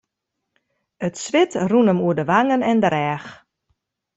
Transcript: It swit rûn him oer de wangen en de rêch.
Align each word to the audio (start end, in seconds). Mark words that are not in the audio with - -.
It 1.07 1.15
swit 1.23 1.51
rûn 1.69 1.89
him 1.91 1.99
oer 2.05 2.15
de 2.17 2.25
wangen 2.31 2.65
en 2.71 2.79
de 2.83 2.89
rêch. 2.95 3.27